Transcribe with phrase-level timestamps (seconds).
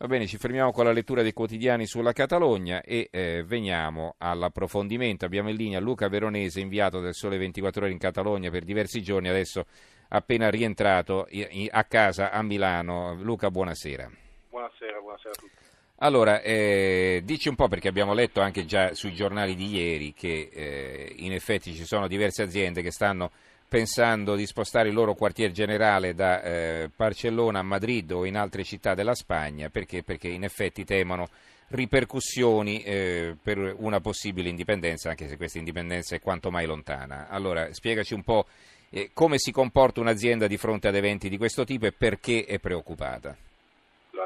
[0.00, 5.26] Va bene, ci fermiamo con la lettura dei quotidiani sulla Catalogna e eh, veniamo all'approfondimento.
[5.26, 9.28] Abbiamo in linea Luca Veronese, inviato del Sole 24 Ore in Catalogna per diversi giorni,
[9.28, 9.66] adesso
[10.08, 11.28] appena rientrato
[11.68, 13.12] a casa a Milano.
[13.20, 14.10] Luca, buonasera.
[14.48, 15.64] Buonasera, buonasera a tutti.
[15.96, 20.48] Allora, eh, dici un po' perché abbiamo letto anche già sui giornali di ieri che
[20.50, 23.30] eh, in effetti ci sono diverse aziende che stanno
[23.70, 28.64] pensando di spostare il loro quartier generale da eh, Barcellona a Madrid o in altre
[28.64, 31.28] città della Spagna perché, perché in effetti temono
[31.68, 37.28] ripercussioni eh, per una possibile indipendenza, anche se questa indipendenza è quanto mai lontana.
[37.28, 38.46] Allora, spiegaci un po'
[38.90, 42.58] eh, come si comporta un'azienda di fronte ad eventi di questo tipo e perché è
[42.58, 43.36] preoccupata.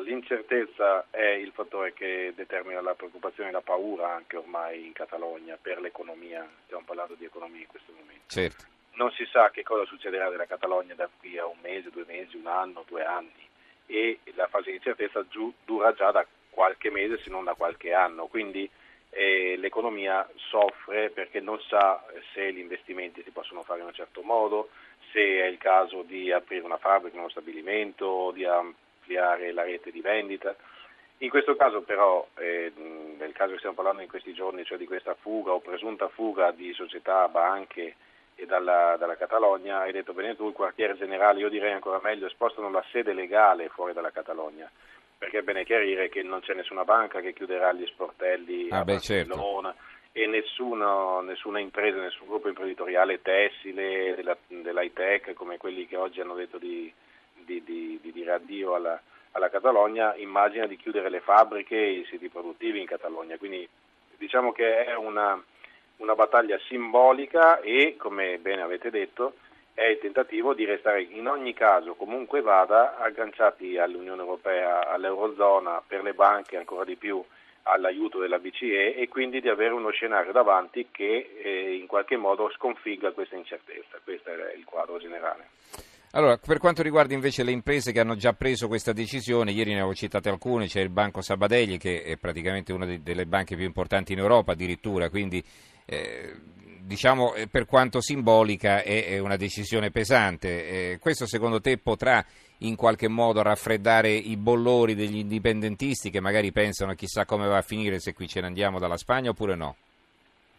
[0.06, 5.58] L'incertezza è il fattore che determina la preoccupazione e la paura anche ormai in Catalogna
[5.60, 8.24] per l'economia, stiamo parlando di economia in questo momento.
[8.26, 12.04] Certo non si sa che cosa succederà della Catalogna da qui a un mese, due
[12.06, 13.48] mesi, un anno, due anni
[13.86, 15.24] e la fase di incertezza
[15.64, 18.68] dura già da qualche mese se non da qualche anno, quindi
[19.10, 24.22] eh, l'economia soffre perché non sa se gli investimenti si possono fare in un certo
[24.22, 24.70] modo,
[25.12, 30.00] se è il caso di aprire una fabbrica, uno stabilimento, di ampliare la rete di
[30.00, 30.54] vendita.
[31.18, 34.86] In questo caso però, eh, nel caso che stiamo parlando in questi giorni, cioè di
[34.86, 37.94] questa fuga o presunta fuga di società, banche,
[38.36, 42.28] e dalla, dalla, Catalogna, hai detto bene tu, il quartiere generale, io direi ancora meglio,
[42.28, 44.70] spostano la sede legale fuori dalla Catalogna,
[45.16, 48.84] perché è bene chiarire che non c'è nessuna banca che chiuderà gli sportelli ah, a
[48.84, 49.74] beh, certo.
[50.12, 56.20] e nessuno, nessuna impresa, nessun gruppo imprenditoriale tessile, della, dell'high tech, come quelli che oggi
[56.20, 56.92] hanno detto di,
[57.34, 59.00] di, di, di dire addio alla,
[59.32, 63.68] alla Catalogna, immagina di chiudere le fabbriche e i siti produttivi in Catalogna, quindi
[64.16, 65.42] diciamo che è una
[65.98, 69.34] una battaglia simbolica e, come bene avete detto,
[69.74, 76.02] è il tentativo di restare in ogni caso, comunque vada, agganciati all'Unione Europea, all'Eurozona, per
[76.02, 77.22] le banche ancora di più
[77.64, 82.50] all'aiuto della BCE e quindi di avere uno scenario davanti che eh, in qualche modo
[82.50, 83.98] sconfigga questa incertezza.
[84.04, 85.48] Questo è il quadro generale.
[86.12, 89.78] Allora, per quanto riguarda invece le imprese che hanno già preso questa decisione, ieri ne
[89.78, 94.12] avevo citate alcune, c'è il Banco Sabadell che è praticamente una delle banche più importanti
[94.12, 95.42] in Europa addirittura, quindi
[95.86, 96.34] eh,
[96.84, 100.92] diciamo eh, per quanto simbolica è, è una decisione pesante.
[100.92, 102.24] Eh, questo secondo te potrà
[102.58, 107.62] in qualche modo raffreddare i bollori degli indipendentisti che magari pensano chissà come va a
[107.62, 109.76] finire se qui ce ne andiamo dalla Spagna oppure no?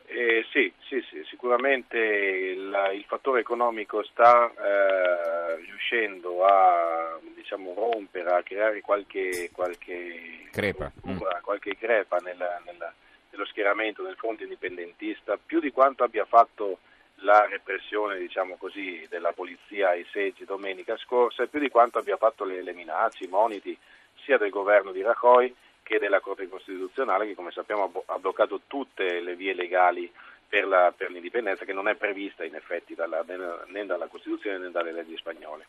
[0.08, 8.30] Eh, sì, sì, sì, sicuramente il, il, fattore economico sta eh, riuscendo a diciamo, rompere,
[8.30, 11.18] a creare qualche, qualche crepa, mm.
[11.42, 12.94] qualche crepa nella, nella,
[13.36, 16.80] nello schieramento del fronte indipendentista, più di quanto abbia fatto
[17.20, 22.18] la repressione diciamo così, della polizia ai seggi domenica scorsa e più di quanto abbia
[22.18, 23.78] fatto le, le minacce, i moniti
[24.24, 25.54] sia del governo di Rajoy
[25.84, 30.12] che della Corte Costituzionale che come sappiamo ha bloccato tutte le vie legali
[30.48, 33.24] per, la, per l'indipendenza che non è prevista in effetti dalla,
[33.68, 35.68] né dalla Costituzione né dalle leggi spagnole.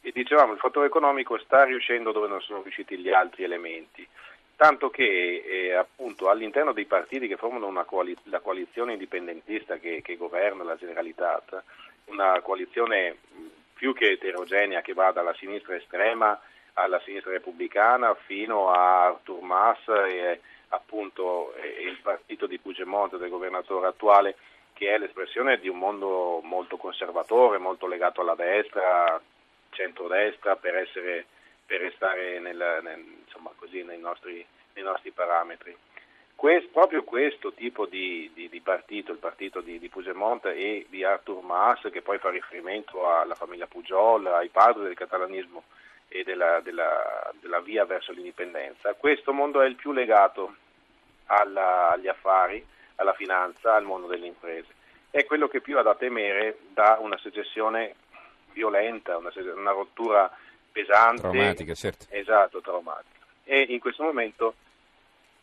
[0.00, 4.06] E dicevamo il fattore economico sta riuscendo dove non sono riusciti gli altri elementi,
[4.58, 10.16] tanto che eh, appunto all'interno dei partiti che formano coali- la coalizione indipendentista che, che
[10.16, 11.62] governa la Generalitat,
[12.06, 13.18] una coalizione
[13.72, 16.40] più che eterogenea che va dalla sinistra estrema
[16.72, 23.30] alla sinistra repubblicana fino a Artur Mas e appunto e il partito di Puigdemont del
[23.30, 24.34] governatore attuale
[24.72, 29.20] che è l'espressione di un mondo molto conservatore, molto legato alla destra,
[29.70, 31.26] centrodestra per, essere,
[31.68, 35.76] per restare nel, nel, insomma, così, nei, nostri, nei, nostri, parametri.
[36.34, 41.04] Questo, proprio questo tipo di, di, di, partito, il partito di, di Puigdemont e di
[41.04, 45.64] Artur Mas, che poi fa riferimento alla famiglia Pujol, ai padri del catalanismo,
[46.08, 48.94] e della, della, della via verso l'indipendenza.
[48.94, 50.54] Questo mondo è il più legato
[51.26, 52.64] alla, agli affari,
[52.94, 54.74] alla finanza, al mondo delle imprese.
[55.10, 57.94] È quello che più ha da temere da una secessione
[58.52, 60.34] violenta, una, una rottura
[60.70, 61.22] pesante.
[61.22, 62.06] Traumatica, certo.
[62.10, 63.26] Esatto, traumatica.
[63.44, 64.54] E in questo momento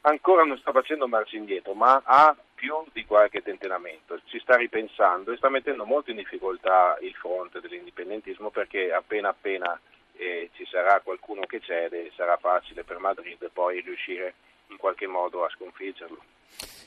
[0.01, 5.31] ancora non sta facendo marcia indietro, ma ha più di qualche tentennamento, ci sta ripensando
[5.31, 9.79] e sta mettendo molto in difficoltà il fronte dell'indipendentismo perché appena appena
[10.17, 14.33] e ci sarà qualcuno che cede, sarà facile per Madrid poi riuscire
[14.67, 16.33] in qualche modo a sconfiggerlo.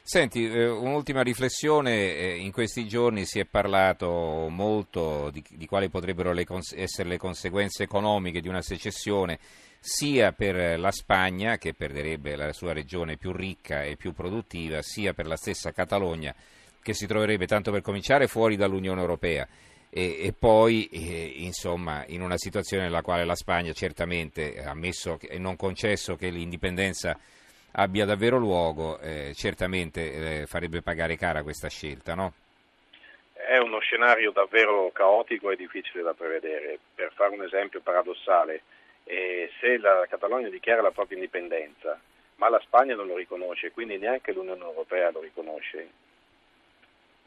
[0.02, 5.90] Senti, eh, un'ultima riflessione, eh, in questi giorni si è parlato molto di, di quali
[5.90, 9.38] potrebbero le cons- essere le conseguenze economiche di una secessione
[9.78, 15.12] sia per la Spagna, che perderebbe la sua regione più ricca e più produttiva, sia
[15.12, 16.34] per la stessa Catalogna,
[16.82, 19.46] che si troverebbe, tanto per cominciare, fuori dall'Unione Europea.
[19.90, 25.38] e, e poi eh, insomma in una situazione nella quale la Spagna certamente, ammesso e
[25.38, 27.18] non concesso che l'indipendenza
[27.78, 32.32] abbia davvero luogo, eh, certamente eh, farebbe pagare cara questa scelta, no?
[33.32, 36.78] È uno scenario davvero caotico e difficile da prevedere.
[36.94, 38.62] Per fare un esempio paradossale,
[39.04, 41.98] eh, se la Catalogna dichiara la propria indipendenza,
[42.36, 45.88] ma la Spagna non lo riconosce, quindi neanche l'Unione Europea lo riconosce,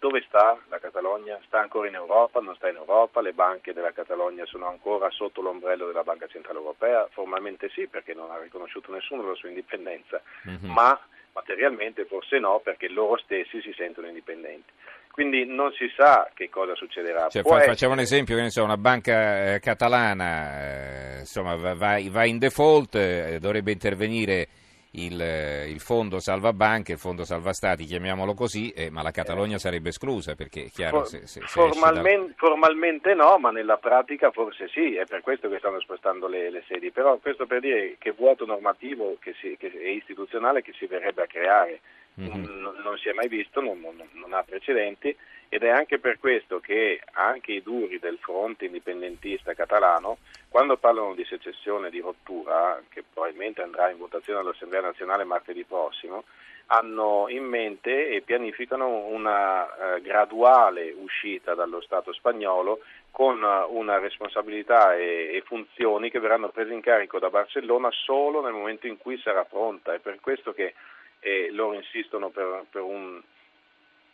[0.02, 1.40] dove sta la Catalogna?
[1.46, 2.40] Sta ancora in Europa?
[2.40, 3.22] Non sta in Europa?
[3.22, 7.08] Le banche della Catalogna sono ancora sotto l'ombrello della Banca Centrale Europea?
[7.12, 10.20] Formalmente sì, perché non ha riconosciuto nessuno la sua indipendenza,
[10.50, 10.72] mm-hmm.
[10.72, 11.00] ma
[11.34, 14.72] materialmente forse no, perché loro stessi si sentono indipendenti.
[15.12, 17.30] Quindi non si sa che cosa succederà.
[17.30, 22.40] Cioè, fa, facciamo un esempio, so, una banca eh, catalana eh, insomma, va, va, in
[22.40, 24.48] default, eh, dovrebbe intervenire
[24.92, 29.58] il, il, fondo salva banche, il fondo salva stati, chiamiamolo così, eh, ma la Catalogna
[29.58, 32.34] sarebbe esclusa perché chiaro For, se, se, se formalmente, da...
[32.36, 36.64] formalmente, no, ma nella pratica forse sì, è per questo che stanno spostando le, le
[36.68, 40.86] sedi, però questo per dire che vuoto normativo che si, che, e istituzionale che si
[40.86, 41.80] verrebbe a creare
[42.20, 42.44] mm-hmm.
[42.44, 45.16] non, non, si è mai visto, non, non, non ha precedenti
[45.54, 51.14] ed è anche per questo che anche i duri del fronte indipendentista catalano, quando parlano
[51.14, 56.24] di secessione, di rottura, che probabilmente andrà in votazione all'Assemblea nazionale martedì prossimo,
[56.68, 62.80] hanno in mente e pianificano una eh, graduale uscita dallo Stato spagnolo
[63.12, 68.54] con una responsabilità e, e, funzioni che verranno prese in carico da Barcellona solo nel
[68.54, 69.94] momento in cui sarà pronta.
[69.94, 70.76] È per questo che
[71.20, 73.22] eh, loro insistono per, per un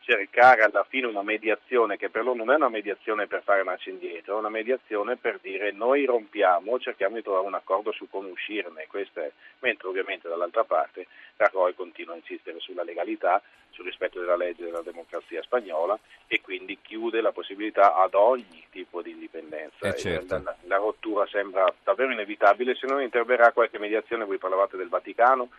[0.07, 3.89] cercare alla fine una mediazione che per loro non è una mediazione per fare marcia
[3.89, 8.30] indietro, è una mediazione per dire noi rompiamo, cerchiamo di trovare un accordo su come
[8.30, 14.38] uscirne, è, mentre ovviamente dall'altra parte Rajoy continua a insistere sulla legalità, sul rispetto della
[14.38, 19.89] legge e della democrazia spagnola e quindi chiude la possibilità ad ogni tipo di indipendenza.
[19.89, 20.42] Eh certo.
[20.42, 25.50] la, la, rottura sembra davvero inevitabile se non interverrà qualche mediazione, voi parlavate del Vaticano,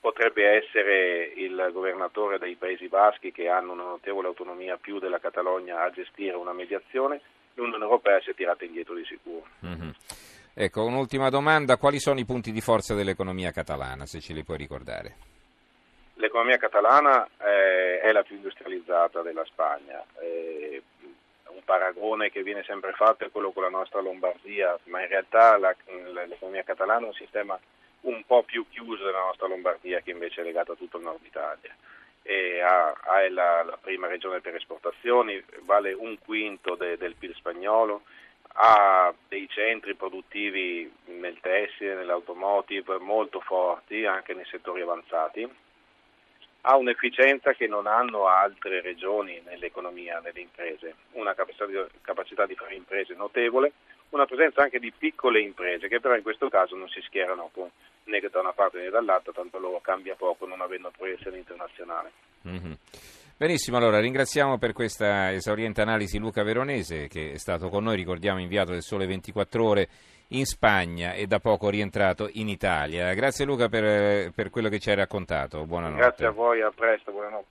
[0.00, 5.82] potrebbe essere il governatore dei Paesi Baschi che hanno una notevole autonomia più della Catalogna
[5.82, 7.20] a gestire una mediazione,
[7.54, 9.46] l'Unione Europea si è tirata indietro di sicuro.
[9.64, 9.90] Mm-hmm.
[10.54, 14.56] Ecco, un'ultima domanda, quali sono i punti di forza dell'economia catalana, se ce li puoi
[14.56, 15.16] ricordare?
[16.14, 20.04] L'economia catalana eh, è la più industrializzata della Spagna.
[20.20, 20.82] Eh,
[21.46, 25.56] un paragone che viene sempre fatto è quello con la nostra Lombardia, ma in realtà
[25.56, 25.74] la,
[26.26, 27.58] l'economia catalana è un sistema
[28.02, 31.24] un po' più chiusa della nostra Lombardia che invece è legata a tutto il nord
[31.24, 31.74] Italia.
[32.22, 38.02] Ha, ha la, la, prima regione per esportazioni, vale un quinto de, del PIL spagnolo,
[38.54, 45.48] ha dei centri produttivi nel tessile, nell'automotive molto forti, anche nei settori avanzati,
[46.62, 52.54] ha un'efficienza che non hanno altre regioni nell'economia, nelle imprese, una capacità di, capacità di
[52.54, 53.72] fare imprese notevole,
[54.10, 57.70] una presenza anche di piccole imprese che però in questo caso non si schierano con
[58.04, 62.10] né da una parte né dall'altra, tanto loro cambia poco non avendo proiezione internazionale.
[62.46, 62.72] Mm-hmm.
[63.36, 68.38] Benissimo, allora ringraziamo per questa esauriente analisi Luca Veronese che è stato con noi, ricordiamo
[68.38, 69.88] inviato del Sole 24 ore
[70.32, 73.14] in Spagna e da poco rientrato in Italia.
[73.14, 76.00] Grazie Luca per, per quello che ci hai raccontato, buonanotte.
[76.00, 77.48] Grazie a voi, a presto, buonanotte.